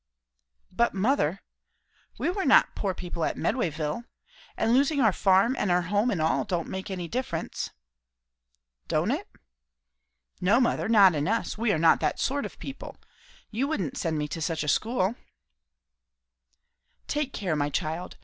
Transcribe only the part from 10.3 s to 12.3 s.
"No, mother, not in us. We are not that